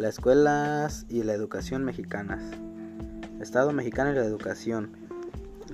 Las 0.00 0.14
escuelas 0.14 1.04
y 1.10 1.24
la 1.24 1.34
educación 1.34 1.84
mexicanas. 1.84 2.40
Estado 3.38 3.70
mexicano 3.72 4.12
y 4.12 4.14
la 4.14 4.24
educación. 4.24 4.96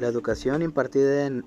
La 0.01 0.09
educación 0.09 0.63
impartida 0.63 1.27
en, 1.27 1.45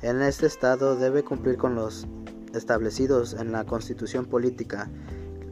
en 0.00 0.22
este 0.22 0.46
estado 0.46 0.96
debe 0.96 1.22
cumplir 1.22 1.58
con 1.58 1.74
los 1.74 2.06
establecidos 2.54 3.34
en 3.34 3.52
la 3.52 3.64
constitución 3.66 4.24
política, 4.24 4.88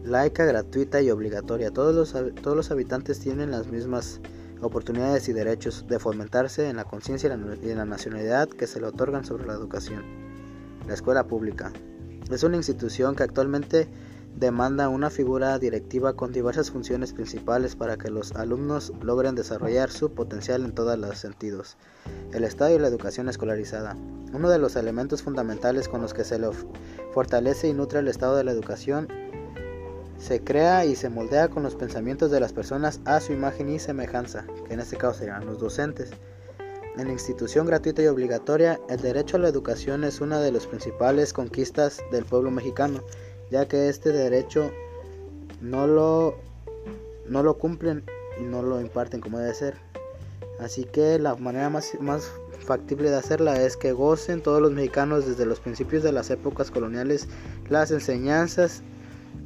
laica, 0.03 0.47
gratuita 0.47 1.03
y 1.03 1.11
obligatoria. 1.11 1.71
Todos 1.71 1.95
los, 1.95 2.35
todos 2.41 2.57
los 2.57 2.71
habitantes 2.71 3.21
tienen 3.21 3.51
las 3.51 3.67
mismas 3.67 4.23
oportunidades 4.63 5.29
y 5.29 5.35
derechos 5.35 5.85
de 5.89 5.99
fomentarse 5.99 6.71
en 6.71 6.77
la 6.77 6.85
conciencia 6.85 7.29
y 7.29 7.69
en 7.69 7.77
la 7.77 7.85
nacionalidad 7.85 8.49
que 8.49 8.67
se 8.67 8.81
le 8.81 8.87
otorgan 8.87 9.27
sobre 9.27 9.45
la 9.45 9.53
educación. 9.53 10.05
La 10.89 10.95
escuela 10.95 11.27
pública. 11.27 11.71
Es 12.31 12.43
una 12.45 12.57
institución 12.57 13.15
que 13.15 13.25
actualmente 13.25 13.91
demanda 14.37 14.89
una 14.89 15.11
figura 15.11 15.59
directiva 15.59 16.15
con 16.15 16.33
diversas 16.33 16.71
funciones 16.71 17.13
principales 17.13 17.77
para 17.77 17.97
que 17.97 18.11
los 18.11 18.33
alumnos 18.33 18.93
logren 19.03 19.35
desarrollar 19.35 19.91
su 19.91 20.13
potencial 20.13 20.65
en 20.65 20.73
todos 20.73 20.99
los 20.99 21.19
sentidos. 21.19 21.77
El 22.33 22.45
Estado 22.45 22.75
y 22.75 22.79
la 22.79 22.89
educación 22.89 23.29
escolarizada. 23.29 23.97
Uno 24.33 24.49
de 24.49 24.59
los 24.59 24.77
elementos 24.77 25.23
fundamentales 25.23 25.89
con 25.89 26.03
los 26.03 26.15
que 26.15 26.25
se 26.25 26.39
le 26.39 26.49
fortalece 27.13 27.69
y 27.69 27.75
nutre 27.75 28.01
el 28.01 28.09
Estado 28.09 28.37
de 28.37 28.45
la 28.45 28.53
educación 28.53 29.09
se 30.19 30.43
crea 30.43 30.85
y 30.85 30.95
se 30.95 31.09
moldea 31.09 31.49
con 31.49 31.63
los 31.63 31.75
pensamientos 31.75 32.31
de 32.31 32.41
las 32.41 32.53
personas 32.53 33.01
a 33.05 33.21
su 33.21 33.33
imagen 33.33 33.69
y 33.69 33.79
semejanza, 33.79 34.47
que 34.67 34.75
en 34.75 34.81
este 34.81 34.97
caso 34.97 35.19
serían 35.19 35.47
los 35.47 35.59
docentes. 35.59 36.11
En 36.97 37.07
la 37.07 37.13
institución 37.13 37.67
gratuita 37.67 38.03
y 38.03 38.07
obligatoria, 38.07 38.79
el 38.89 39.01
derecho 39.01 39.37
a 39.37 39.41
la 39.41 39.49
educación 39.49 40.05
es 40.05 40.21
una 40.21 40.41
de 40.41 40.53
las 40.53 40.67
principales 40.67 41.33
conquistas 41.33 42.01
del 42.13 42.27
pueblo 42.27 42.51
mexicano 42.51 43.03
ya 43.53 43.69
que 43.69 43.91
este 43.91 44.13
derecho 44.13 44.73
no 45.61 45.87
lo, 45.87 46.39
no 47.29 47.43
lo 47.43 47.59
cumplen 47.59 48.03
y 48.41 48.45
no 48.45 48.63
lo 48.63 48.81
imparten 48.81 49.21
como 49.21 49.39
debe 49.39 49.53
ser. 49.55 49.77
Así 50.59 50.85
que 50.85 51.19
la 51.19 51.37
manera 51.37 51.69
más, 51.69 51.93
más 52.01 52.33
factible 52.61 53.11
de 53.11 53.17
hacerla 53.17 53.61
es 53.63 53.77
que 53.77 53.93
gocen 53.93 54.43
todos 54.43 54.63
los 54.63 54.73
mexicanos 54.73 55.27
desde 55.27 55.45
los 55.45 55.61
principios 55.61 56.03
de 56.03 56.13
las 56.13 56.31
épocas 56.31 56.71
coloniales 56.71 57.29
las 57.69 57.91
enseñanzas 57.91 58.83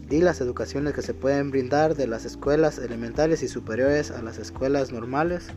y 0.08 0.20
las 0.20 0.40
educaciones 0.40 0.94
que 0.94 1.02
se 1.02 1.12
pueden 1.12 1.50
brindar 1.50 1.96
de 1.96 2.06
las 2.06 2.24
escuelas 2.24 2.78
elementales 2.78 3.42
y 3.42 3.48
superiores 3.48 4.12
a 4.12 4.22
las 4.22 4.38
escuelas 4.38 4.92
normales, 4.92 5.48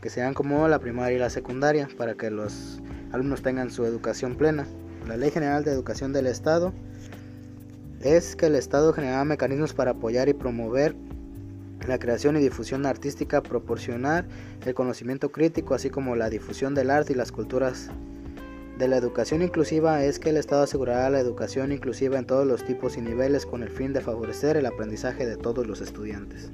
que 0.00 0.08
sean 0.08 0.34
como 0.34 0.68
la 0.68 0.78
primaria 0.78 1.16
y 1.16 1.20
la 1.20 1.30
secundaria, 1.30 1.88
para 1.98 2.14
que 2.14 2.30
los 2.30 2.80
alumnos 3.10 3.42
tengan 3.42 3.72
su 3.72 3.84
educación 3.84 4.36
plena. 4.36 4.68
La 5.08 5.16
Ley 5.16 5.32
General 5.32 5.64
de 5.64 5.72
Educación 5.72 6.12
del 6.12 6.28
Estado 6.28 6.72
es 8.02 8.36
que 8.36 8.46
el 8.46 8.56
Estado 8.56 8.92
generará 8.92 9.24
mecanismos 9.24 9.74
para 9.74 9.92
apoyar 9.92 10.28
y 10.28 10.34
promover 10.34 10.94
la 11.86 11.98
creación 11.98 12.36
y 12.36 12.40
difusión 12.40 12.86
artística, 12.86 13.42
proporcionar 13.42 14.26
el 14.64 14.74
conocimiento 14.74 15.32
crítico, 15.32 15.74
así 15.74 15.90
como 15.90 16.16
la 16.16 16.30
difusión 16.30 16.74
del 16.74 16.90
arte 16.90 17.12
y 17.12 17.16
las 17.16 17.32
culturas. 17.32 17.90
De 18.78 18.88
la 18.88 18.96
educación 18.96 19.42
inclusiva 19.42 20.02
es 20.04 20.18
que 20.18 20.30
el 20.30 20.36
Estado 20.36 20.62
asegurará 20.62 21.10
la 21.10 21.20
educación 21.20 21.72
inclusiva 21.72 22.18
en 22.18 22.26
todos 22.26 22.46
los 22.46 22.64
tipos 22.64 22.96
y 22.96 23.00
niveles 23.00 23.46
con 23.46 23.62
el 23.62 23.70
fin 23.70 23.92
de 23.92 24.00
favorecer 24.00 24.56
el 24.56 24.66
aprendizaje 24.66 25.26
de 25.26 25.36
todos 25.36 25.66
los 25.66 25.80
estudiantes. 25.80 26.50